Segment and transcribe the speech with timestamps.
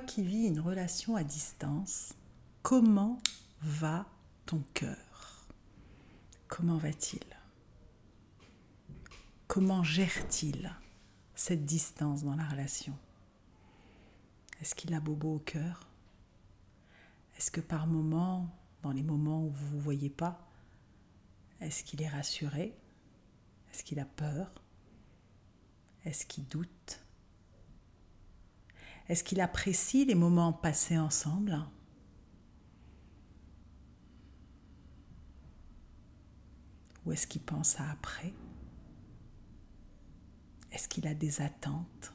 [0.00, 2.14] qui vis une relation à distance,
[2.62, 3.18] comment
[3.60, 4.06] va
[4.46, 5.46] ton cœur?
[6.48, 7.24] Comment va-t-il?
[9.46, 10.74] Comment gère-t-il
[11.34, 12.96] cette distance dans la relation?
[14.60, 15.88] Est-ce qu'il a bobo au cœur?
[17.36, 18.48] Est-ce que par moments,
[18.82, 20.48] dans les moments où vous ne vous voyez pas,
[21.60, 22.74] est-ce qu'il est rassuré?
[23.72, 24.50] Est-ce qu'il a peur?
[26.04, 27.03] Est-ce qu'il doute?
[29.08, 31.58] Est-ce qu'il apprécie les moments passés ensemble?
[37.04, 38.32] Ou est-ce qu'il pense à après?
[40.72, 42.14] Est-ce qu'il a des attentes?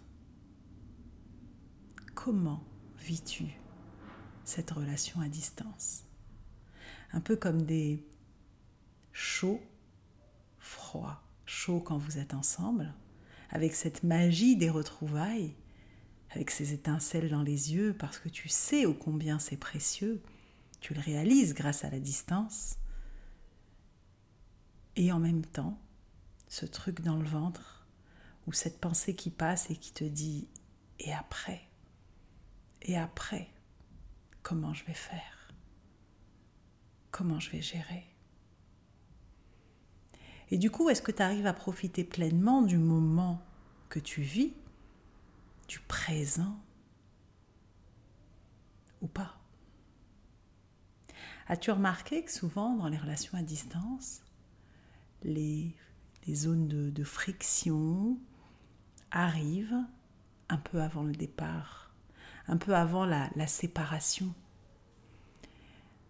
[2.15, 2.63] Comment
[2.97, 3.45] vis-tu
[4.43, 6.05] cette relation à distance?
[7.13, 8.03] Un peu comme des
[9.11, 9.61] chauds,
[10.57, 12.93] froids, chauds quand vous êtes ensemble,
[13.51, 15.55] avec cette magie des retrouvailles,
[16.31, 20.21] avec ces étincelles dans les yeux, parce que tu sais ô combien c'est précieux,
[20.79, 22.77] tu le réalises grâce à la distance,
[24.95, 25.79] et en même temps,
[26.47, 27.87] ce truc dans le ventre,
[28.47, 30.47] ou cette pensée qui passe et qui te dit
[30.99, 31.61] Et après?
[32.81, 33.49] Et après
[34.41, 35.53] Comment je vais faire?
[37.11, 38.05] Comment je vais gérer?
[40.51, 43.41] Et du coup, est-ce que tu arrives à profiter pleinement du moment
[43.89, 44.53] que tu vis,
[45.69, 46.59] du présent
[49.01, 49.35] ou pas
[51.47, 54.21] As-tu remarqué que souvent dans les relations à distance,
[55.23, 55.75] les,
[56.31, 58.19] zones de, friction
[59.09, 59.83] arrivent
[60.49, 61.91] un peu avant le départ,
[62.47, 64.33] un peu avant la, séparation?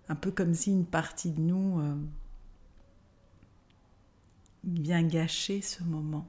[0.10, 1.96] Un peu comme si une partie de nous euh,
[4.64, 6.28] vient gâcher ce moment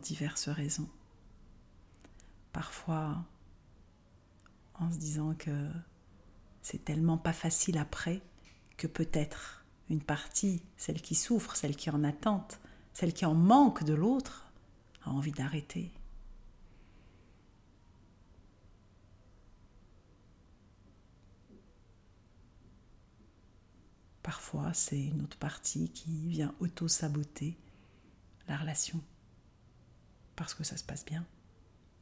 [0.00, 0.88] diverses raisons.
[2.52, 3.24] Parfois
[4.74, 5.68] en se disant que
[6.62, 8.22] c'est tellement pas facile après
[8.76, 12.60] que peut-être une partie, celle qui souffre, celle qui en attente,
[12.92, 14.50] celle qui en manque de l'autre,
[15.04, 15.92] a envie d'arrêter.
[24.22, 27.58] Parfois, c'est une autre partie qui vient auto-saboter
[28.48, 29.00] la relation
[30.36, 31.24] parce que ça se passe bien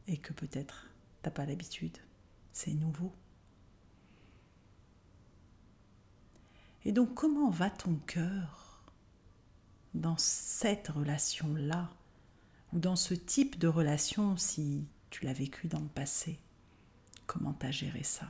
[0.07, 0.89] et que peut-être
[1.23, 1.97] t'as pas l'habitude,
[2.53, 3.13] c'est nouveau.
[6.85, 8.83] Et donc comment va ton cœur
[9.95, 11.91] dans cette relation-là
[12.73, 16.39] ou dans ce type de relation si tu l'as vécu dans le passé?
[17.27, 18.27] Comment t'as géré ça?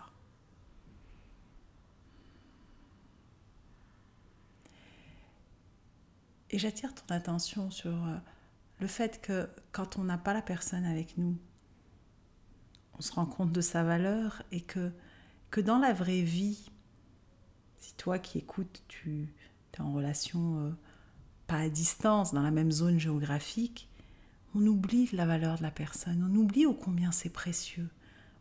[6.51, 8.19] Et j'attire ton attention sur euh,
[8.83, 11.39] le fait que quand on n'a pas la personne avec nous,
[12.99, 14.91] on se rend compte de sa valeur et que,
[15.51, 16.69] que dans la vraie vie,
[17.79, 19.33] si toi qui écoutes, tu
[19.73, 20.71] es en relation euh,
[21.47, 23.89] pas à distance, dans la même zone géographique,
[24.55, 27.89] on oublie la valeur de la personne, on oublie au combien c'est précieux,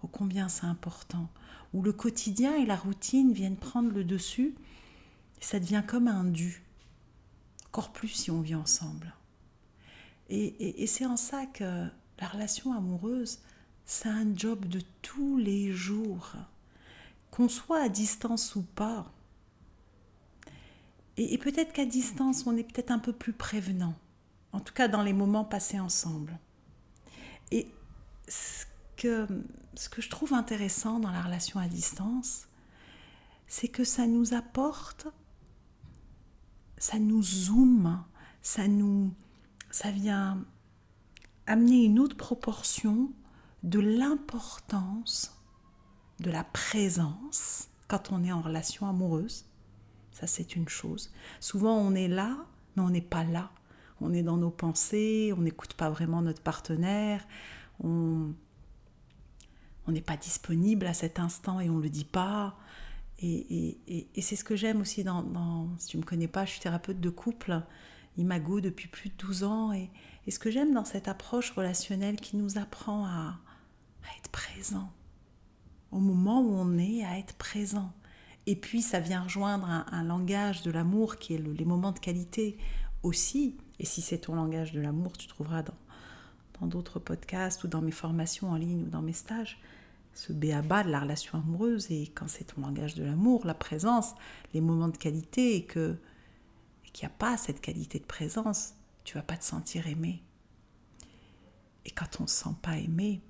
[0.01, 1.29] au combien c'est important,
[1.71, 4.55] où le quotidien et la routine viennent prendre le dessus,
[5.39, 6.63] et ça devient comme un dû,
[7.67, 9.13] encore plus si on vit ensemble.
[10.31, 11.87] Et, c'est en ça que
[12.19, 13.39] la relation amoureuse,
[13.85, 16.33] c'est un job de tous les jours.
[17.31, 19.11] Qu'on soit à distance ou pas,
[21.17, 23.93] et, peut-être qu'à distance, on est peut-être un peu plus prévenant,
[24.53, 26.39] en tout cas dans les moments passés ensemble.
[27.51, 27.67] Et
[28.27, 28.65] ce
[28.95, 29.27] que,
[29.75, 32.47] ce que je trouve intéressant dans la relation à distance,
[33.47, 35.07] c'est que ça nous apporte,
[36.77, 38.01] ça nous zoome,
[38.41, 39.13] ça nous,
[39.71, 40.43] ça vient
[41.47, 43.11] amener une autre proportion
[43.63, 45.37] de l'importance
[46.19, 49.45] de la présence quand on est en relation amoureuse
[50.11, 51.11] ça, c'est une chose.
[51.39, 52.37] Souvent, on est là,
[52.75, 53.51] mais on n'est pas là.
[54.01, 57.25] On est dans nos pensées, on n'écoute pas vraiment notre partenaire,
[57.79, 58.33] on
[59.87, 62.57] n'est pas disponible à cet instant et on ne le dit pas.
[63.23, 63.77] Et,
[64.21, 66.99] c'est ce que j'aime aussi dans, Si tu ne me connais pas, je suis thérapeute
[66.99, 67.61] de couple,
[68.17, 69.73] Imago, depuis plus de 12 ans.
[69.73, 69.89] Et,
[70.29, 73.39] ce que j'aime dans cette approche relationnelle qui nous apprend à,
[74.17, 74.91] être présent,
[75.91, 77.91] au moment où on est, à être présent.
[78.47, 82.57] Et puis ça vient rejoindre un, langage de l'amour qui est les moments de qualité
[83.03, 83.57] aussi.
[83.79, 85.75] Et si c'est ton langage de l'amour, tu trouveras dans
[86.61, 89.59] dans d'autres podcasts ou dans mes formations en ligne ou dans mes stages
[90.13, 94.13] ce béaba de la relation amoureuse et quand c'est ton langage de l'amour, la présence,
[94.53, 95.95] les moments de qualité et que
[96.93, 98.73] qu'il n'y a pas cette qualité de présence,
[99.03, 100.23] tu vas pas te sentir aimé.
[101.85, 103.21] Et quand on ne se sent pas aimé,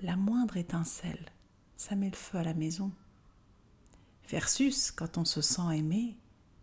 [0.00, 1.32] la moindre étincelle,
[1.76, 2.92] ça met le feu à la maison.
[4.28, 6.16] Versus quand on se sent aimé,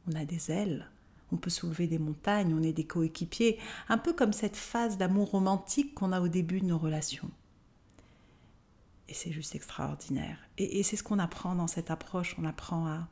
[0.08, 0.90] on a des ailes,
[1.32, 3.60] on peut soulever des montagnes, on est des coéquipiers,
[3.90, 7.32] un peu comme cette phase d'amour romantique qu'on a au début de nos relations.
[9.08, 10.38] Et c'est juste extraordinaire.
[10.58, 13.08] Et, et c'est ce qu'on apprend dans cette approche, on apprend à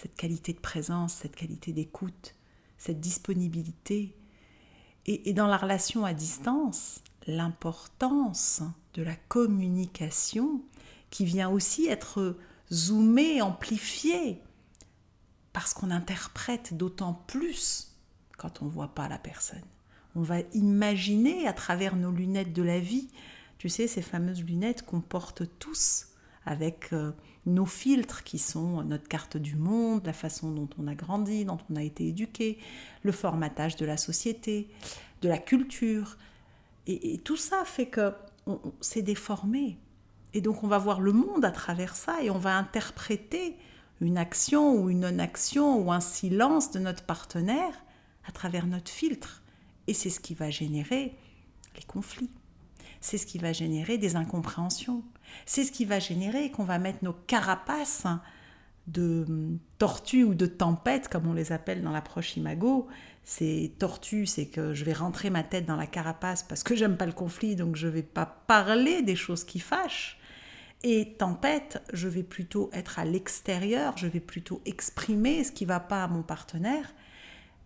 [0.00, 2.36] cette qualité de présence, cette qualité d'écoute,
[2.76, 4.14] cette disponibilité.
[5.06, 8.62] Et, et dans la relation à distance, l'importance
[8.94, 10.62] de la communication
[11.10, 12.36] qui vient aussi être
[12.72, 14.40] zoomée, amplifiée,
[15.52, 17.96] parce qu'on interprète d'autant plus
[18.36, 19.64] quand on ne voit pas la personne.
[20.14, 23.08] On va imaginer à travers nos lunettes de la vie,
[23.58, 26.07] tu sais, ces fameuses lunettes qu'on porte tous
[26.48, 27.12] avec euh,
[27.44, 31.58] nos filtres qui sont notre carte du monde, la façon dont on a grandi, dont
[31.70, 32.58] on a été éduqué,
[33.02, 34.66] le formatage de la société,
[35.20, 36.16] de la culture.
[36.86, 38.14] Et, tout ça fait que
[38.80, 39.76] c'est déformé.
[40.32, 43.54] Et donc on va voir le monde à travers ça et on va interpréter
[44.00, 47.74] une action ou une non-action ou un silence de notre partenaire
[48.26, 49.42] à travers notre filtre.
[49.86, 51.14] Et c'est ce qui va générer
[51.76, 52.30] les conflits.
[53.02, 55.02] C'est ce qui va générer des incompréhensions.
[55.46, 58.06] C'est ce qui va générer qu'on va mettre nos carapaces
[58.88, 59.26] de
[59.78, 62.88] tortues ou de tempêtes, comme on les appelle dans l'approche imago.
[63.24, 66.96] C'est tortues, c'est que je vais rentrer ma tête dans la carapace parce que j'aime
[66.96, 70.18] pas le conflit, donc je vais pas parler des choses qui fâchent.
[70.82, 75.80] Et tempête, je vais plutôt être à l'extérieur, je vais plutôt exprimer ce qui va
[75.80, 76.94] pas à mon partenaire.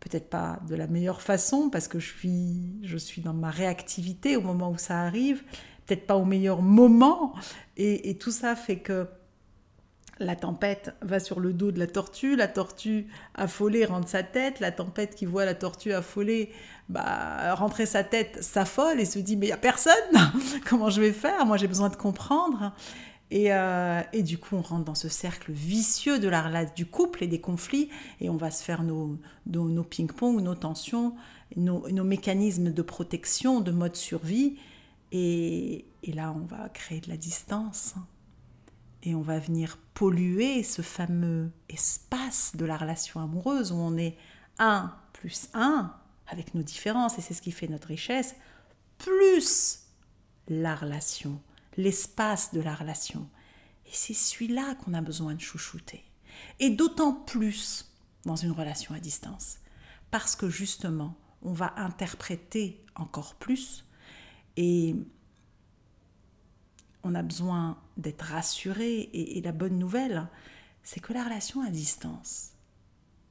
[0.01, 4.37] Peut-être pas de la meilleure façon parce que je suis, je suis dans ma réactivité
[4.37, 5.45] au moment où ça arrive,
[5.87, 7.35] peut-être pas au meilleur moment.
[7.77, 9.07] Et, tout ça fait que
[10.19, 14.61] la tempête va sur le dos de la tortue, la tortue affolée rentre sa tête,
[14.61, 16.51] la tempête qui voit la tortue affolée
[16.89, 19.95] bah, rentrer sa tête s'affole et se dit mais il n'y a personne,
[20.69, 21.45] comment je vais faire?
[21.47, 22.73] Moi j'ai besoin de comprendre.
[23.33, 27.25] Et, euh, et, du coup, on rentre dans ce cercle vicieux de la du couple
[27.25, 27.89] et des conflits,
[28.21, 31.15] et on va se faire nos, nos, ping-pong, nos tensions,
[31.57, 34.59] nos, nos, mécanismes de protection, de mode survie,
[35.13, 37.95] et, là, on va créer de la distance.
[39.03, 44.17] Et on va venir polluer ce fameux espace de la relation amoureuse où on est
[44.59, 45.95] un plus un
[46.29, 48.35] avec nos différences, et c'est ce qui fait notre richesse,
[48.97, 49.81] plus
[50.49, 51.41] la relation,
[51.77, 53.29] l'espace de la relation.
[53.87, 56.05] Et c'est celui-là qu'on a besoin de chouchouter.
[56.59, 57.91] Et d'autant plus
[58.25, 59.59] dans une relation à distance.
[60.11, 63.85] Parce que justement, on va interpréter encore plus
[64.57, 64.97] et
[67.03, 69.11] on a besoin d'être rassuré.
[69.13, 70.29] Et, la bonne nouvelle,
[70.83, 72.51] c'est que la relation à distance,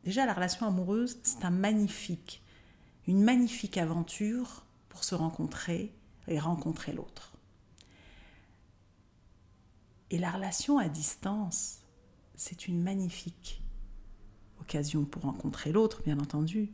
[0.04, 2.42] déjà la relation amoureuse, c'est un magnifique,
[3.08, 5.94] une magnifique aventure pour se rencontrer
[6.28, 7.34] et rencontrer l'autre.
[10.10, 11.80] Et la relation à distance,
[12.36, 13.62] c'est une magnifique
[14.60, 16.74] occasion pour rencontrer l'autre, bien entendu,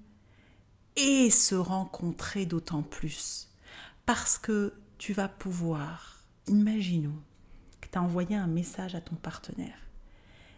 [0.95, 3.47] et se rencontrer d'autant plus
[4.07, 7.21] parce que tu vas pouvoir, imaginons
[7.81, 9.77] que tu as envoyé un message à ton partenaire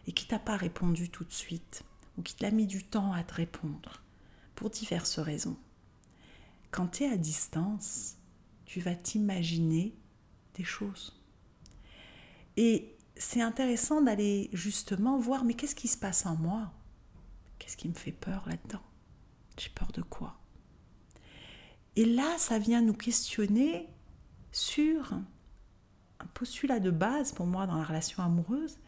[0.06, 1.84] et qui t'a pas répondu tout de suite
[2.16, 4.04] ou qui t'a mis du temps à te répondre
[4.54, 5.58] pour diverses raisons.
[6.70, 8.18] Quand tu es à distance,
[8.66, 9.96] tu vas t'imaginer
[10.54, 11.20] des choses.
[12.56, 16.72] Et c'est intéressant d'aller justement voir, mais qu'est-ce qui se passe en moi?
[17.58, 18.84] Qu'est-ce qui me fait peur là-dedans?
[19.58, 20.39] J'ai peur de quoi?
[22.00, 23.86] Et là, ça vient nous questionner
[24.54, 28.80] sur un postulat de base pour moi dans la relation amoureuse,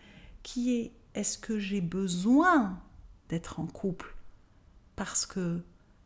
[0.44, 2.82] qui est est-ce que j'ai besoin
[3.28, 4.16] d'être en couple
[4.96, 5.62] parce que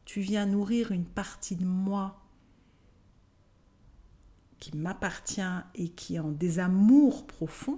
[0.06, 2.20] tu viens nourrir une partie de moi
[4.58, 5.42] qui m'appartient
[5.76, 7.78] et qui est en désamour profond?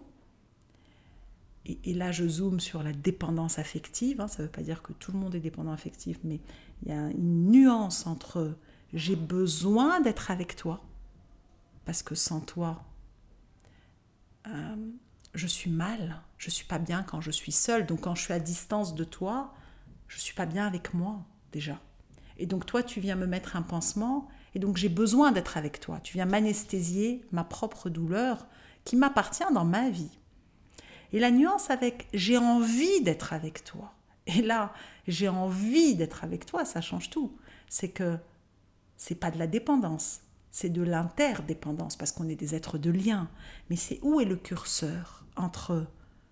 [1.65, 4.21] Et, là, je zoome sur la dépendance affective.
[4.21, 4.29] Hein.
[4.29, 6.39] ça ne veut pas dire que tout le monde est dépendant affectif, mais
[6.81, 8.55] il y a une nuance entre
[8.93, 10.81] j'ai besoin d'être avec toi,
[11.85, 12.83] parce que sans toi,
[14.47, 14.75] euh,
[15.33, 17.85] je suis mal, je suis pas bien quand je suis seule.
[17.85, 19.53] Donc quand je suis à distance de toi,
[20.07, 21.79] je suis pas bien avec moi déjà.
[22.37, 25.79] Et donc toi, tu viens me mettre un pansement, et donc j'ai besoin d'être avec
[25.79, 25.99] toi.
[26.01, 28.47] Tu viens m'anesthésier ma propre douleur
[28.85, 30.17] qui m'appartient dans ma vie.
[31.13, 33.93] Et la nuance avec j'ai envie d'être avec toi.
[34.27, 34.73] Et là,
[35.07, 37.37] j'ai envie d'être avec toi, ça change tout.
[37.69, 38.17] C'est que
[38.97, 43.29] c'est pas de la dépendance, c'est de l'interdépendance parce qu'on est des êtres de lien.
[43.69, 45.87] Mais c'est où est le curseur entre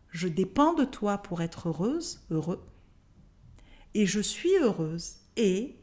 [0.09, 2.65] je dépends de toi pour être heureuse, heureux,
[3.93, 5.77] et je suis heureuse et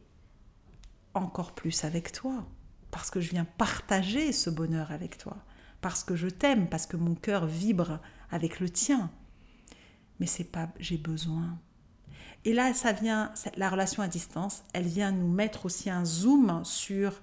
[1.14, 2.46] encore plus avec toi
[2.90, 5.36] parce que je viens partager ce bonheur avec toi
[5.80, 9.10] parce que je t'aime, parce que mon cœur vibre avec le tien.
[10.20, 11.58] Mais c'est pas j'ai besoin.
[12.44, 16.64] Et là, ça vient, la relation à distance, elle vient nous mettre aussi un zoom
[16.64, 17.22] sur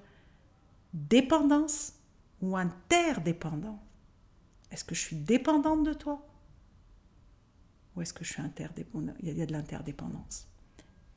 [0.93, 1.93] dépendance
[2.41, 3.81] ou interdépendant.
[4.71, 6.25] Est-ce que je suis dépendante de toi
[7.95, 10.47] Ou est-ce que je suis interdépendante Il y a de l'interdépendance.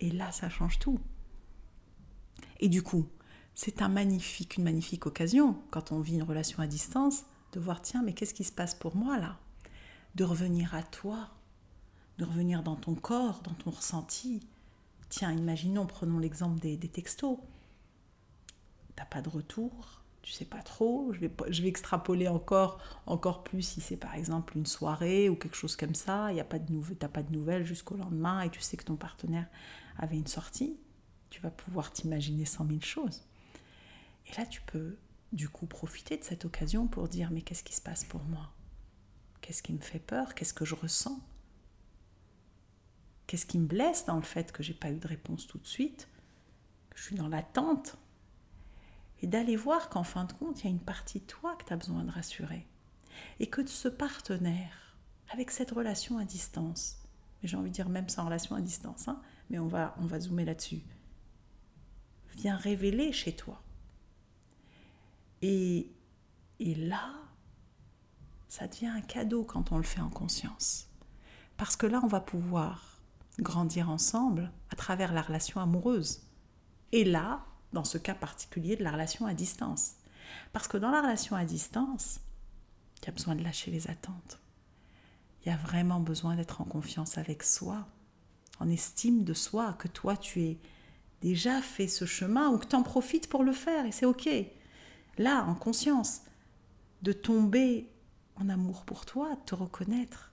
[0.01, 0.99] Et là, ça change tout.
[2.59, 3.07] Et du coup,
[3.55, 8.15] c'est une magnifique occasion, quand on vit une relation à distance, de voir, tiens, mais
[8.15, 9.39] qu'est-ce qui se passe pour moi là?
[10.15, 11.31] De revenir à toi,
[12.25, 14.41] revenir dans ton corps, dans ton ressenti.
[15.09, 17.38] Tiens, imaginons, prenons l'exemple des, des textos.
[18.97, 21.12] T'as pas de retour, tu sais pas trop.
[21.12, 25.76] Je vais, extrapoler encore, encore plus si c'est par exemple une soirée ou quelque chose
[25.76, 26.33] comme ça.
[26.33, 28.85] Il a pas de nouvelles, t'as pas de nouvelles jusqu'au lendemain et tu sais que
[28.85, 29.47] ton partenaire
[29.99, 30.76] avait une sortie.
[31.31, 33.25] Tu vas pouvoir t'imaginer cent mille choses.
[34.26, 34.97] Et là, tu peux
[35.33, 38.52] du coup profiter de cette occasion pour dire mais qu'est-ce qui se passe pour moi?
[39.41, 40.35] Qu'est-ce qui me fait peur?
[40.35, 41.21] Qu'est-ce que je ressens?
[43.33, 45.67] Qu'est-ce qui me blesse dans le fait que j'ai pas eu de réponse tout de
[45.67, 46.07] suite
[46.91, 47.97] Que je suis dans l'attente
[49.23, 51.65] Et d'aller voir qu'en fin de compte, il y a une partie de toi que
[51.65, 52.67] tu as besoin de rassurer.
[53.41, 54.99] Et que ce partenaire,
[55.31, 56.99] avec cette relation à distance,
[57.41, 60.05] mais j'ai envie de dire même sans relation à distance, hein, mais on va, on
[60.05, 60.83] va zoomer là-dessus,
[62.35, 63.62] vient révéler chez toi
[65.41, 65.91] et,
[66.61, 67.15] là,
[68.49, 70.91] ça devient un cadeau quand on le fait en conscience.
[71.57, 72.92] Parce que là, on va pouvoir
[73.39, 76.23] grandir ensemble à travers la relation amoureuse.
[76.93, 79.95] Et là, dans ce cas particulier de la relation à distance.
[80.53, 82.21] Parce que dans la relation à distance,
[83.01, 84.39] il y a besoin de lâcher les attentes.
[85.43, 87.87] Il y a vraiment besoin d'être en confiance avec soi,
[88.61, 90.59] en estime de soi, que toi tu es
[91.21, 94.29] déjà fait ce chemin ou que tu en profites pour le faire et c'est ok
[95.19, 96.23] là, en conscience,
[97.03, 97.91] de tomber
[98.37, 100.32] en amour pour toi, de te reconnaître,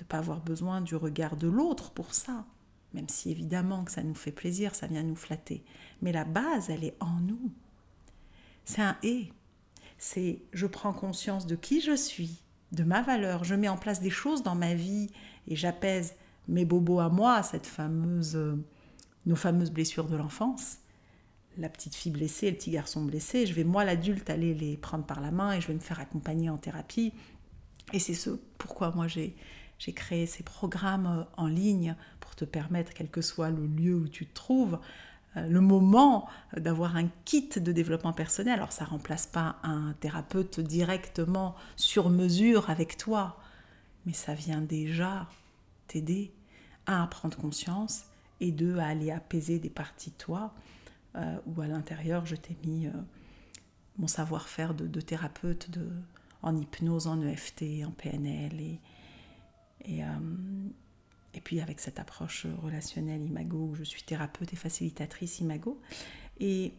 [0.00, 2.44] de ne pas avoir besoin du regard de l'autre pour ça,
[2.94, 5.62] même si évidemment que ça nous fait plaisir, ça vient nous flatter.
[6.02, 7.52] Mais la base, elle est en nous.
[8.64, 9.32] C'est un et.
[9.98, 12.42] C'est je prends conscience de qui je suis,
[12.72, 15.10] de ma valeur, je mets en place des choses dans ma vie
[15.46, 16.14] et j'apaise
[16.48, 18.56] mes bobos à moi, cette fameuse, euh,
[19.26, 20.78] nos fameuses blessures de l'enfance
[21.58, 25.04] la petite fille blessée, le petit garçon blessé, je vais moi l'adulte aller les prendre
[25.04, 27.12] par la main et je vais me faire accompagner en thérapie.
[27.92, 29.36] Et c'est ce pourquoi moi j'ai
[29.80, 33.96] j'ai créé ces programmes euh, en ligne pour te permettre, quel que soit le lieu
[33.96, 34.78] où tu te trouves,
[35.36, 38.54] euh, le moment euh, d'avoir un kit de développement personnel.
[38.54, 43.38] Alors ça remplace pas un thérapeute directement sur mesure avec toi,
[44.06, 45.28] mais ça vient déjà
[45.86, 46.32] t'aider
[46.86, 48.04] à prendre conscience
[48.40, 50.52] et deux à aller apaiser des parties de toi
[51.16, 52.88] euh, où à l'intérieur je t'ai mis
[53.98, 55.88] mon savoir-faire de, thérapeute de,
[56.42, 58.80] en hypnose, en EFT, en PNL et,
[59.84, 60.08] et, euh,
[61.34, 65.80] et puis avec cette approche relationnelle Imago où je suis thérapeute et facilitatrice Imago.
[66.38, 66.74] Et,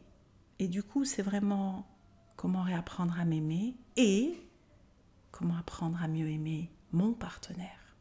[0.59, 1.87] du coup, c'est vraiment
[2.35, 4.35] comment réapprendre à m'aimer et
[5.31, 7.95] comment apprendre à mieux aimer mon partenaire.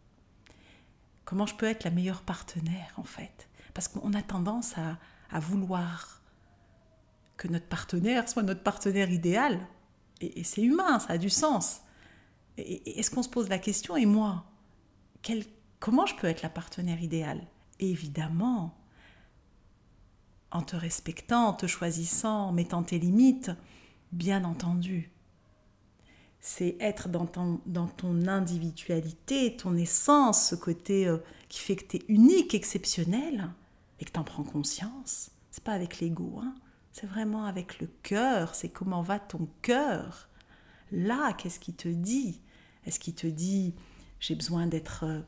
[1.24, 6.20] Comment je peux être la meilleure partenaire en fait Parce qu'on a tendance à vouloir
[7.40, 9.66] que notre partenaire soit notre partenaire idéal.
[10.20, 11.80] Et, c'est humain, ça a du sens.
[12.58, 14.44] Et, est-ce qu'on se pose la question, et moi,
[15.78, 17.46] comment je peux être la partenaire idéale?
[17.78, 18.76] Évidemment,
[20.50, 23.50] en te respectant, en te choisissant, en mettant tes limites,
[24.12, 25.10] bien entendu.
[26.40, 31.84] C'est être dans ton, dans ton individualité, ton essence, ce côté euh, qui fait que
[31.84, 33.50] tu es unique, exceptionnel,
[34.00, 35.30] et que tu en prends conscience.
[35.50, 36.54] C'est pas avec l'ego, hein
[36.92, 40.28] c'est vraiment avec le cœur, c'est comment va ton cœur.
[40.92, 42.40] Là, qu'est-ce qui te dit?
[42.84, 43.74] Est-ce qu'il te dit
[44.20, 45.20] j'ai besoin d'être euh,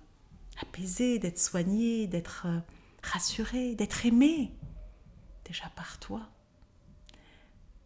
[0.61, 2.61] apaisé, d'être soigné, d'être euh,
[3.03, 4.53] rassuré, d'être aimé
[5.45, 6.29] Déjà par toi.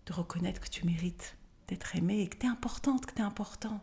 [0.04, 1.36] De reconnaître que tu mérites
[1.68, 3.80] d'être aimé et que tu es importante, que tu es important.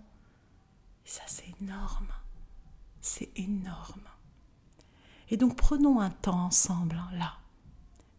[1.05, 2.13] Et ça, c'est énorme.
[3.01, 4.07] C'est énorme.
[5.29, 7.37] Et donc prenons un temps ensemble, hein, là,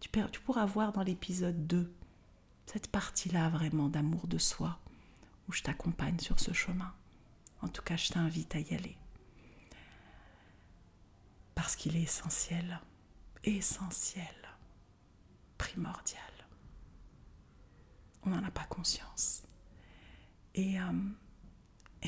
[0.00, 1.92] tu, pourras voir dans l'épisode 2
[2.66, 4.78] cette partie-là vraiment d'amour de soi,
[5.48, 6.92] où je t'accompagne sur ce chemin.
[7.64, 8.94] En tout cas, je t'invite à y aller.
[11.54, 12.78] Parce qu'il est essentiel,
[13.42, 14.34] essentiel,
[15.56, 16.20] primordial.
[18.22, 19.44] On n'en a pas conscience.
[20.54, 20.92] Et, euh,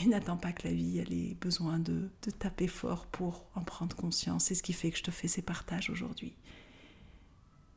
[0.06, 4.44] n'attends pas que la vie ait besoin de, taper fort pour en prendre conscience.
[4.44, 6.36] C'est ce qui fait que je te fais ces partages aujourd'hui.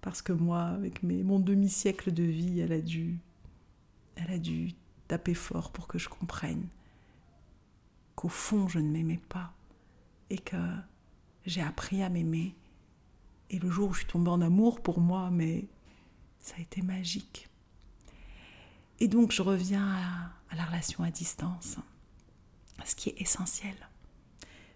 [0.02, 4.74] Parce que moi, avec mon demi-siècle de vie, elle a dû
[5.08, 6.68] taper fort pour que je comprenne
[8.20, 9.54] qu'au fond, je ne m'aimais pas
[10.30, 10.58] et que
[11.46, 12.54] j'ai appris à m'aimer.
[13.50, 15.70] Et le jour où je suis tombée en amour pour moi, mais
[16.42, 17.48] ça a été magique.
[19.00, 19.88] Et donc, je reviens
[20.50, 21.78] à, la relation à distance.
[22.84, 23.76] Ce qui est essentiel,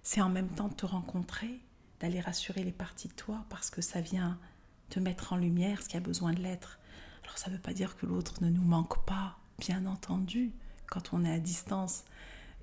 [0.04, 1.60] c'est en même temps de te rencontrer,
[2.00, 4.40] d'aller rassurer les parties de toi parce que ça vient
[4.88, 6.80] te mettre en lumière ce qui a besoin de l'être.
[7.26, 10.54] Alors ça ne veut pas dire que l'autre ne nous manque pas, bien entendu,
[10.88, 12.06] quand on est à distance.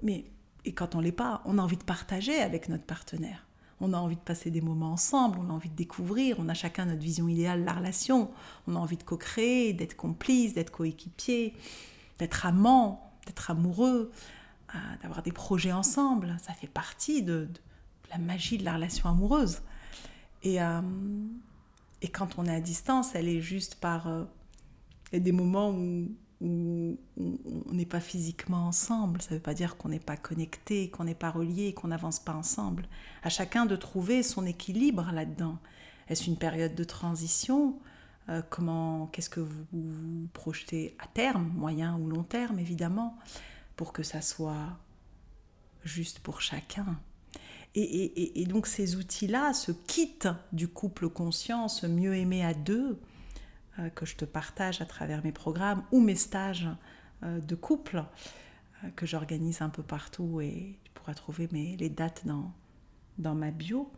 [0.02, 0.25] Mais
[0.64, 3.46] et quand on l'est pas, on a envie de partager avec notre partenaire.
[3.80, 6.54] On a envie de passer des moments ensemble, on a envie de découvrir, on a
[6.54, 8.30] chacun notre vision idéale de la relation.
[8.66, 11.54] On a envie de co-créer, d'être complice, d'être coéquipier,
[12.18, 14.12] d'être amant, d'être amoureux,
[14.74, 16.36] euh, d'avoir des projets ensemble.
[16.42, 17.48] Ça fait partie de,
[18.10, 19.62] la magie de la relation amoureuse.
[20.42, 20.82] Et, euh,
[22.02, 24.24] et quand on est à distance, elle est juste par euh,
[25.12, 26.10] des moments où,
[26.40, 29.20] où on n'est pas physiquement ensemble.
[29.20, 32.18] Ça ne veut pas dire qu'on n'est pas connecté, qu'on n'est pas relié, qu'on n'avance
[32.18, 32.87] pas ensemble.
[33.23, 35.59] À chacun de trouver son équilibre là-dedans.
[36.09, 37.78] Est-ce une période de transition?
[38.28, 43.16] Euh, Comment, qu'est-ce que vous, vous projetez à terme, moyen ou long terme, évidemment,
[43.76, 44.76] pour que ça soit
[45.85, 46.99] juste pour chacun?
[47.76, 50.18] Et, donc ces outils-là, ce kit
[50.52, 52.99] du couple conscient, ce mieux aimer à deux,
[53.94, 56.68] que je te partage à travers mes programmes ou mes stages
[57.22, 58.02] euh, de couple
[58.82, 62.52] euh, que j'organise un peu partout et tu pourras trouver mes, les dates dans,
[63.18, 63.90] dans ma bio.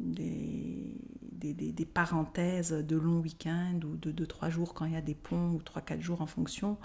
[0.00, 0.92] Des,
[1.30, 5.14] des, des, parenthèses de longs week-ends ou de 2-3 jours quand il y a des
[5.14, 6.78] ponts ou 3-4 jours en fonction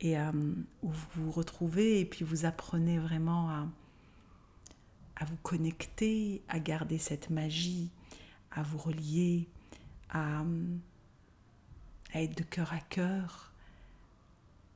[0.00, 3.66] et où vous vous retrouvez et puis vous apprenez vraiment à,
[5.16, 7.90] à vous connecter, à garder cette magie,
[8.50, 9.48] à vous relier,
[10.10, 10.44] à,
[12.14, 13.52] être de cœur à cœur,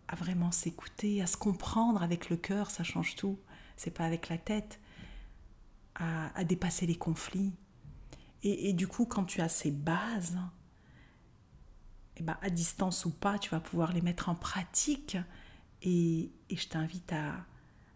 [0.09, 3.39] à vraiment s'écouter, à se comprendre avec le cœur, ça change tout.
[3.77, 4.81] C'est pas avec la tête.
[5.95, 7.53] À, dépasser les conflits.
[8.45, 10.39] Et, du coup, quand tu as ces bases,
[12.17, 15.17] et eh ben, à distance ou pas, tu vas pouvoir les mettre en pratique.
[15.83, 17.35] Et, je t'invite à,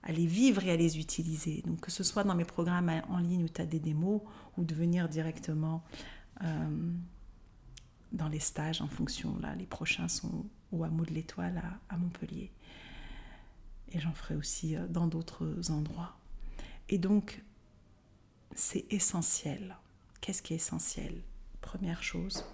[0.03, 1.62] à, les vivre et à les utiliser.
[1.64, 4.21] Donc, que ce soit dans mes programmes en ligne où tu as des démos
[4.57, 5.85] ou de venir directement
[6.42, 6.92] euh,
[8.12, 9.37] dans les stages en fonction.
[9.40, 12.51] Là, les prochains sont au hameau de l'Étoile à, Montpellier.
[13.90, 16.16] Et j'en ferai aussi euh, dans d'autres endroits.
[16.88, 17.42] Et donc,
[18.55, 19.77] c'est essentiel.
[20.20, 21.22] Qu'est-ce qui est essentiel?
[21.61, 22.44] Première chose,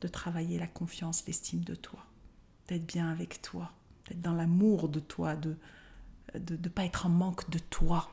[0.00, 2.04] de travailler la confiance, l'estime de toi,
[2.68, 3.72] d'être bien avec toi,
[4.08, 5.56] d'être dans l'amour de toi, de
[6.34, 8.10] ne de, de pas être en manque de toi.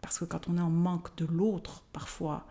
[0.00, 2.46] Parce que quand on est en manque de l'autre, parfois,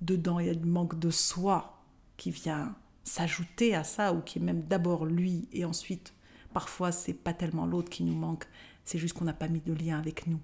[0.00, 1.81] dedans, il y a du manque de soi
[2.16, 6.14] qui vient s'ajouter à ça, ou qui est même d'abord lui, et ensuite,
[6.52, 8.46] parfois, c'est pas tellement l'autre qui nous manque,
[8.84, 10.40] c'est juste qu'on n'a pas mis de lien avec nous.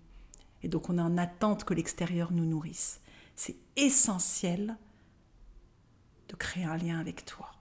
[0.62, 3.00] Et donc, on est en attente que l'extérieur nous nourrisse.
[3.37, 4.76] C'est essentiel
[6.28, 7.52] de créer un lien avec toi.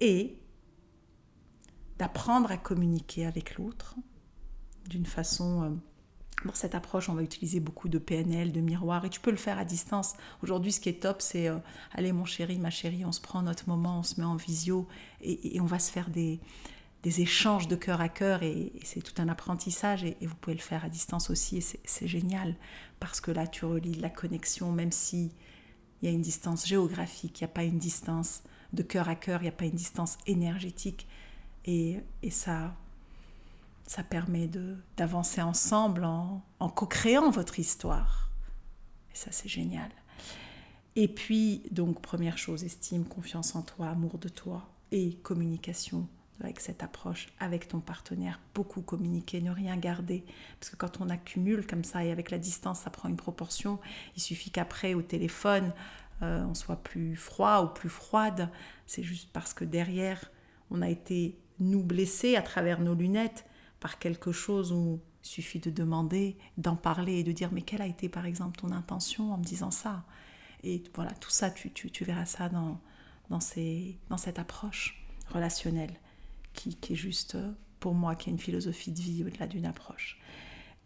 [0.00, 0.38] Et
[1.98, 3.94] d'apprendre à communiquer avec l'autre
[4.88, 5.70] d'une façon euh,
[6.42, 9.36] pour cette approche, on va utiliser beaucoup de PNL, de miroir, et tu peux le
[9.36, 10.14] faire à distance.
[10.42, 11.58] Aujourd'hui, ce qui est top, c'est euh,
[11.92, 14.86] allez mon chéri, ma chérie, on se prend notre moment, on se met en visio,
[15.22, 16.40] et, on va se faire des,
[17.04, 20.84] échanges de cœur à cœur, et, c'est tout un apprentissage, et, vous pouvez le faire
[20.84, 22.56] à distance aussi, et c'est génial,
[23.00, 25.32] parce que là, tu relis la connexion, même si
[26.02, 28.42] il y a une distance géographique, il n'y a pas une distance
[28.72, 31.06] de cœur à cœur, il n'y a pas une distance énergétique,
[31.64, 32.74] et ça
[33.86, 34.50] ça permet
[34.96, 38.30] d'avancer ensemble en, en co-créant votre histoire.
[39.12, 39.90] Et ça, c'est génial.
[40.96, 46.08] Et puis, donc, première chose, estime, confiance en toi, amour de toi et communication
[46.40, 48.40] avec cette approche avec ton partenaire.
[48.54, 50.24] Beaucoup communiquer, ne rien garder.
[50.58, 53.78] Parce que quand on accumule comme ça et avec la distance, ça prend une proportion.
[54.16, 55.72] Il suffit qu'après, au téléphone,
[56.22, 58.50] euh, on soit plus froid ou plus froide.
[58.86, 60.30] C'est juste parce que derrière,
[60.70, 63.44] on a été, nous, blessés à travers nos lunettes
[63.84, 67.82] par quelque chose où il suffit de demander, d'en parler et de dire mais quelle
[67.82, 70.06] a été par exemple ton intention en me disant ça?
[70.62, 72.80] Et voilà, tout ça, tu, tu, verras ça dans,
[73.28, 75.92] dans, cette approche relationnelle
[76.54, 77.36] qui, qui, est juste,
[77.78, 80.18] pour moi, qui est une philosophie de vie au-delà d'une approche.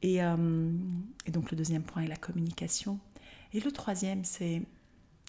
[0.02, 0.72] Et, euh,
[1.24, 2.98] et, donc le deuxième point est la communication.
[3.52, 4.62] Et le troisième, c'est,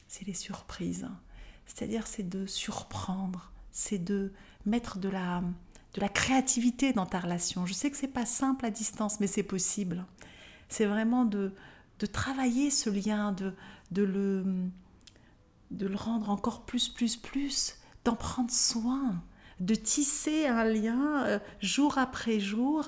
[0.08, 1.08] c'est les surprises.
[1.68, 4.34] C'est-à-dire, c'est de surprendre, c'est de
[4.66, 5.44] mettre de la,
[6.00, 7.66] la créativité dans ta relation.
[7.66, 10.06] Je sais que c'est pas simple à distance, mais c'est possible.
[10.68, 11.54] C'est vraiment de,
[12.00, 13.54] de travailler ce lien, de,
[13.92, 14.44] de, le,
[15.72, 19.22] de le rendre encore plus, plus, plus, d'en prendre soin.
[19.60, 22.86] de tisser un lien euh, jour après jour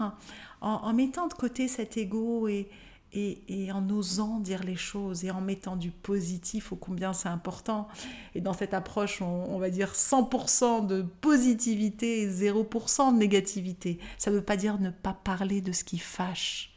[0.61, 2.69] en, mettant de côté cet ego et,
[3.13, 7.87] et, en osant dire les choses et en mettant du positif au combien c'est important.
[8.35, 13.99] Et dans cette approche, on, va dire 100% de positivité et 0% de négativité.
[14.17, 16.73] Ça ne veut pas dire ne pas parler de ce qui fâche.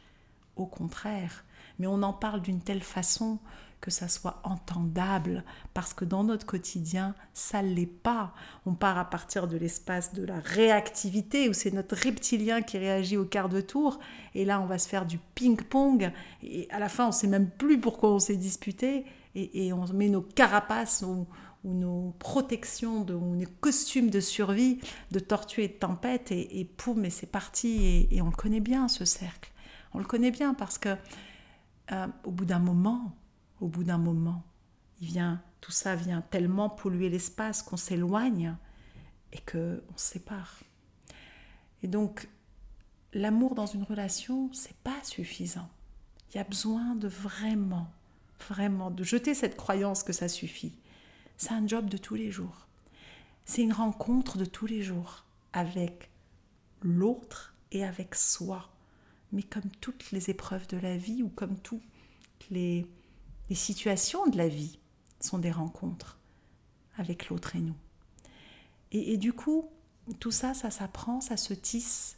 [0.55, 1.43] Au contraire.
[1.79, 3.39] Mais on en parle d'une telle façon
[3.85, 5.43] que ça soit entendable,
[5.75, 8.33] parce que dans notre quotidien, ça ne l'est pas.
[8.65, 13.15] On part à partir de l'espace de la réactivité, où c'est notre reptilien qui réagit
[13.15, 13.99] au quart de tour,
[14.33, 17.27] et là on va se faire du ping-pong, et à la fin on ne sait
[17.27, 21.27] même plus pourquoi on s'est disputé, et, on met nos carapaces ou,
[21.63, 24.79] nos protections, de, ou nos costumes de survie,
[25.11, 28.61] de tortue et de tempête, et, poum, et c'est parti, et, et, on le connaît
[28.61, 29.51] bien ce cercle.
[29.93, 30.89] On le connaît bien parce que
[31.91, 33.15] euh, au bout d'un moment,
[33.59, 34.43] au bout d'un moment.
[35.01, 38.55] Il vient, tout ça vient tellement polluer l'espace qu'on s'éloigne
[39.31, 40.59] et que on se sépare.
[41.83, 42.27] Et donc,
[43.13, 45.69] l'amour dans une relation, c'est pas suffisant.
[46.29, 47.87] Il y a besoin de vraiment,
[48.49, 50.73] vraiment, de jeter cette croyance que ça suffit.
[51.37, 52.67] C'est un job de tous les jours.
[53.45, 56.09] C'est une rencontre de tous les jours avec
[56.81, 58.69] l'autre et avec soi.
[59.31, 61.81] Mais comme toutes les épreuves de la vie ou comme toutes
[62.49, 62.87] les,
[63.49, 64.79] les situations de la vie
[65.19, 66.19] sont des rencontres
[66.97, 67.75] avec l'autre et nous.
[68.91, 69.69] Et, du coup,
[70.19, 72.17] tout ça, ça s'apprend, ça se tisse.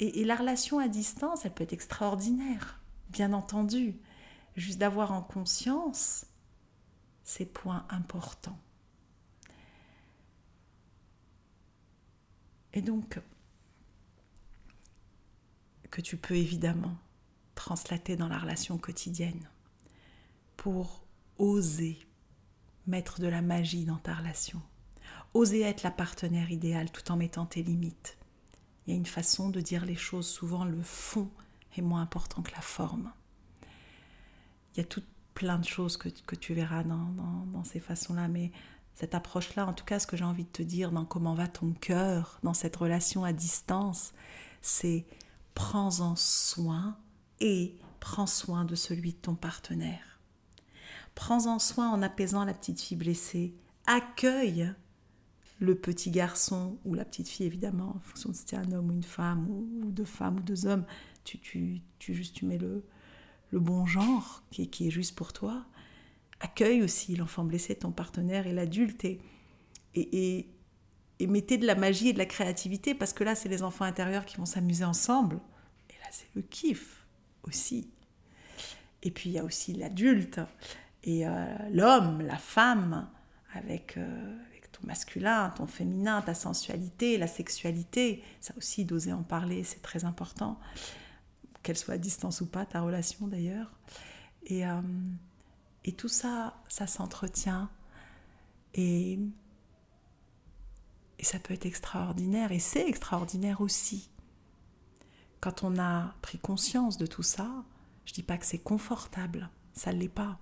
[0.00, 3.94] Et, la relation à distance, elle peut être extraordinaire, bien entendu.
[4.56, 6.26] Juste d'avoir en conscience
[7.24, 8.58] ces points importants.
[12.72, 13.20] Et donc,
[15.90, 16.96] que tu peux évidemment
[17.54, 19.48] translater dans la relation quotidienne
[20.64, 21.04] pour
[21.36, 21.98] oser
[22.86, 24.62] mettre de la magie dans ta relation.
[25.34, 28.16] Oser être la partenaire idéale tout en mettant tes limites.
[28.86, 31.28] Il y a une façon de dire les choses, souvent le fond
[31.76, 33.12] est moins important que la forme.
[34.72, 35.02] Il y a tout
[35.34, 37.12] plein de choses que, tu verras dans,
[37.52, 38.50] dans ces façons-là, mais
[38.94, 41.46] cette approche-là, en tout cas ce que j'ai envie de te dire dans comment va
[41.46, 44.14] ton cœur, dans cette relation à distance,
[44.62, 45.04] c'est
[45.52, 46.96] prends-en soin
[47.40, 50.13] et prends soin de celui de ton partenaire.
[51.14, 53.54] Prends-en soin en apaisant la petite fille blessée.
[53.86, 54.72] Accueille
[55.60, 58.90] le petit garçon ou la petite fille, évidemment, en fonction de si c'est un homme
[58.90, 60.84] ou une femme, ou, deux femmes ou deux hommes.
[61.24, 62.84] Tu, tu, tu, juste, tu mets le,
[63.50, 65.64] le bon genre qui, qui est juste pour toi.
[66.40, 69.04] Accueille aussi l'enfant blessé, ton partenaire et l'adulte.
[69.04, 69.20] Et,
[69.94, 70.48] et,
[71.20, 73.84] et, mettez de la magie et de la créativité parce que là, c'est les enfants
[73.84, 75.36] intérieurs qui vont s'amuser ensemble.
[75.88, 77.06] Et là, c'est le kiff
[77.44, 77.88] aussi.
[79.02, 80.40] Et puis, il y a aussi l'adulte
[81.04, 83.08] et euh, l'homme, la femme,
[83.52, 89.22] avec, euh, avec, ton masculin, ton féminin, ta sensualité, la sexualité, ça aussi, d'oser en
[89.22, 90.58] parler, c'est très important,
[91.62, 93.70] qu'elle soit à distance ou pas, ta relation d'ailleurs.
[94.46, 94.80] Et, euh,
[95.98, 97.68] tout ça, ça s'entretient.
[98.72, 99.18] Et,
[101.18, 104.10] et ça peut être extraordinaire, et c'est extraordinaire aussi.
[105.40, 107.50] Quand on a pris conscience de tout ça,
[108.06, 110.38] je dis pas que c'est confortable, ça ne l'est pas.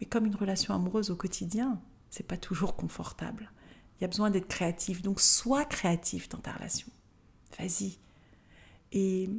[0.00, 1.80] Mais comme une relation amoureuse au quotidien,
[2.10, 3.50] c'est pas toujours confortable.
[3.98, 5.02] Il y a besoin d'être créatif.
[5.02, 6.88] Donc sois créatif dans ta relation.
[7.58, 7.98] Vas-y.
[8.92, 9.30] Et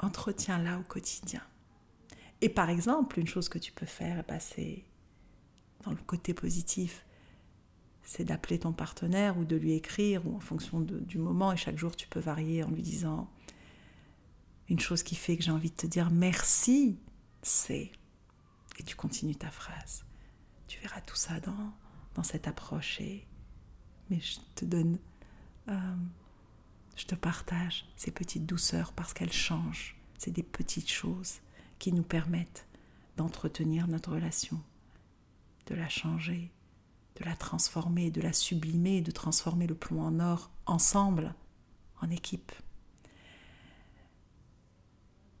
[0.00, 1.42] entretiens-la au quotidien.
[2.40, 4.84] Et par exemple, une chose que tu peux faire, bah, c'est
[5.84, 7.06] dans le côté positif,
[8.02, 11.78] c'est d'appeler ton partenaire ou de lui écrire, ou en fonction du moment, et chaque
[11.78, 13.30] jour tu peux varier en lui disant
[14.68, 16.98] une chose qui fait que j'ai envie de te dire merci,
[17.42, 17.90] c'est
[18.78, 20.04] et tu continues ta phrase.
[20.68, 21.72] Tu verras tout ça dans,
[22.14, 23.00] dans cette approche.
[23.00, 23.26] Et,
[24.10, 24.98] mais je te donne,
[25.68, 25.96] euh,
[26.96, 29.96] je te partage ces petites douceurs parce qu'elles changent.
[30.18, 31.40] C'est des petites choses
[31.78, 32.66] qui nous permettent
[33.16, 34.60] d'entretenir notre relation,
[35.66, 36.50] de la changer,
[37.16, 41.34] de la transformer, de la sublimer, de transformer le plomb en or ensemble,
[42.00, 42.52] en équipe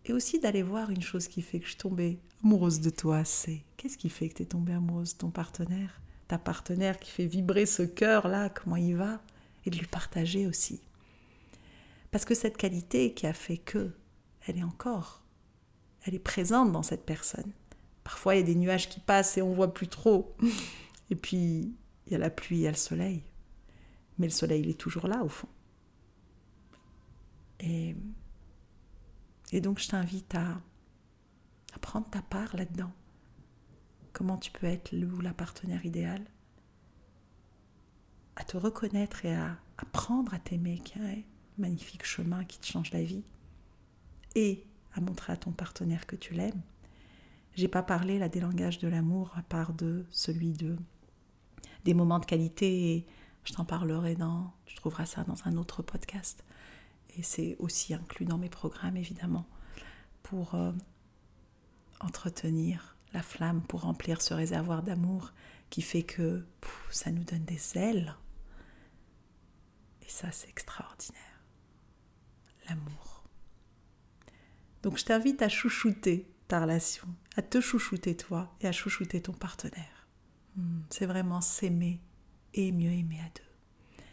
[0.06, 3.24] et aussi d'aller voir une chose qui fait que je suis tombée amoureuse de toi,
[3.24, 6.00] c'est qu'est-ce qui fait que tu es tombée amoureuse de ton partenaire?
[6.28, 9.20] Ta partenaire qui fait vibrer ce cœur-là, comment il va?
[9.64, 10.80] Et de lui partager aussi.
[12.12, 13.90] Parce que cette qualité qui a fait que,
[14.46, 15.24] elle est encore,
[16.04, 17.52] elle est présente dans cette personne.
[18.04, 20.36] Parfois, il y a des nuages qui passent et on voit plus trop.
[21.10, 21.74] Et puis,
[22.06, 23.24] il y a la pluie, il y a le soleil.
[24.18, 25.48] Mais le soleil, il est toujours là, au fond.
[27.58, 27.96] Et
[29.52, 30.60] et donc je t'invite à,
[31.80, 32.90] prendre ta part là-dedans.
[34.12, 36.24] Comment tu peux être le ou la partenaire idéal
[38.34, 41.22] À te reconnaître et à apprendre à t'aimer, qui est un
[41.58, 43.24] magnifique chemin qui te change la vie,
[44.34, 46.62] et à montrer à ton partenaire que tu l'aimes.
[47.54, 50.76] J'ai pas parlé là des langages de l'amour à part de celui de
[51.84, 53.06] des moments de qualité et
[53.44, 56.44] je t'en parlerai dans tu trouveras ça dans un autre podcast
[57.16, 59.46] et c'est aussi inclus dans mes programmes évidemment
[60.22, 60.72] pour euh,
[62.00, 65.32] entretenir la flamme pour remplir ce réservoir d'amour
[65.70, 66.44] qui fait que
[66.90, 68.14] ça nous donne des ailes.
[70.02, 71.22] Et ça c'est extraordinaire.
[72.68, 73.24] L'amour.
[74.82, 79.32] Donc je t'invite à chouchouter ta relation à te chouchouter toi et à chouchouter ton
[79.32, 80.08] partenaire.
[80.56, 82.00] Hmm, c'est vraiment s'aimer
[82.54, 84.04] et mieux aimer à deux.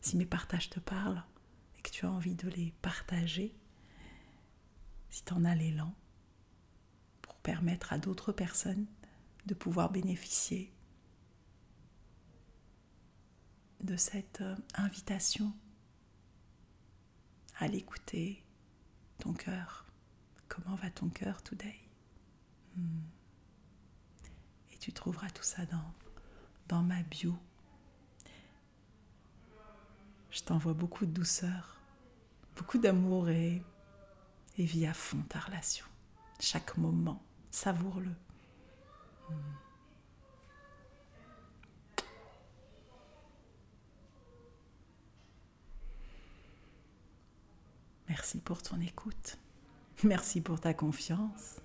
[0.00, 1.22] Si mes partages te parlent
[1.90, 3.54] tu as envie de les partager
[5.10, 5.94] si tu en as l'élan
[7.22, 8.86] pour permettre à d'autres personnes
[9.46, 10.72] de pouvoir bénéficier
[13.80, 15.52] de cette euh, invitation
[17.58, 18.42] à l'écouter,
[19.18, 19.86] ton cœur.
[20.48, 21.78] Comment va ton cœur today?
[22.76, 23.00] Hmm.
[24.72, 25.92] Et tu trouveras tout ça dans,
[26.68, 27.36] dans ma bio.
[30.30, 31.77] Je t'envoie beaucoup de douceur,
[32.58, 33.62] beaucoup d'amour et,
[34.58, 35.86] et vis à fond ta relation.
[36.40, 38.10] Chaque moment, savoure-le.
[48.08, 49.38] Merci pour ton écoute.
[50.02, 51.60] Merci pour ta confiance.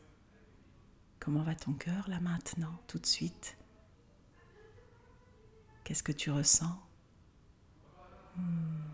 [1.19, 3.57] Comment va ton cœur là maintenant, tout de suite?
[5.83, 6.79] Qu'est-ce que tu ressens?
[8.35, 8.92] Hmm.